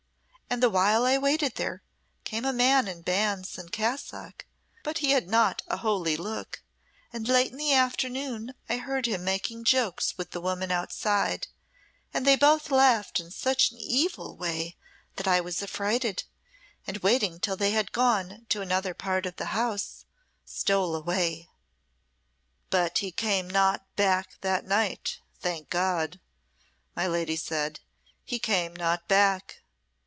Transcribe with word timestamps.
And 0.53 0.61
the 0.61 0.69
while 0.69 1.05
I 1.05 1.17
waited 1.17 1.55
there 1.55 1.81
came 2.25 2.43
a 2.43 2.51
man 2.51 2.85
in 2.89 3.03
bands 3.03 3.57
and 3.57 3.71
cassock, 3.71 4.45
but 4.83 4.97
he 4.97 5.11
had 5.11 5.29
not 5.29 5.61
a 5.69 5.77
holy 5.77 6.17
look, 6.17 6.61
and 7.13 7.25
late 7.25 7.51
in 7.53 7.57
the 7.57 7.71
afternoon 7.73 8.53
I 8.67 8.75
heard 8.75 9.05
him 9.05 9.23
making 9.23 9.63
jokes 9.63 10.17
with 10.17 10.31
the 10.31 10.41
woman 10.41 10.69
outside, 10.69 11.47
and 12.13 12.27
they 12.27 12.35
both 12.35 12.69
laughed 12.69 13.17
in 13.21 13.31
such 13.31 13.71
an 13.71 13.77
evil 13.77 14.35
way 14.35 14.75
that 15.15 15.25
I 15.25 15.39
was 15.39 15.63
affrighted, 15.63 16.25
and 16.85 16.97
waiting 16.97 17.39
till 17.39 17.55
they 17.55 17.71
had 17.71 17.93
gone 17.93 18.45
to 18.49 18.59
another 18.61 18.93
part 18.93 19.25
of 19.25 19.37
the 19.37 19.45
house, 19.55 20.03
stole 20.43 20.97
away." 20.97 21.47
"But 22.69 22.97
he 22.97 23.13
came 23.13 23.49
not 23.49 23.85
back 23.95 24.35
that 24.41 24.65
night 24.65 25.19
thank 25.39 25.69
God!" 25.69 26.19
my 26.93 27.07
lady 27.07 27.37
said 27.37 27.79
"he 28.25 28.37
came 28.37 28.75
not 28.75 29.07
back." 29.07 29.59